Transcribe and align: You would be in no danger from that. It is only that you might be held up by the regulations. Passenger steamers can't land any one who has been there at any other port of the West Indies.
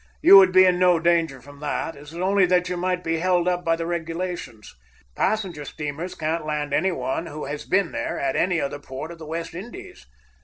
You 0.23 0.35
would 0.39 0.51
be 0.51 0.65
in 0.65 0.79
no 0.79 0.99
danger 0.99 1.39
from 1.41 1.59
that. 1.59 1.95
It 1.95 1.99
is 2.01 2.15
only 2.15 2.47
that 2.47 2.67
you 2.67 2.75
might 2.75 3.03
be 3.03 3.19
held 3.19 3.47
up 3.47 3.63
by 3.63 3.75
the 3.75 3.85
regulations. 3.85 4.75
Passenger 5.15 5.63
steamers 5.63 6.15
can't 6.15 6.43
land 6.43 6.73
any 6.73 6.91
one 6.91 7.27
who 7.27 7.45
has 7.45 7.65
been 7.65 7.91
there 7.91 8.19
at 8.19 8.35
any 8.35 8.59
other 8.59 8.79
port 8.79 9.11
of 9.11 9.19
the 9.19 9.27
West 9.27 9.53
Indies. 9.53 10.07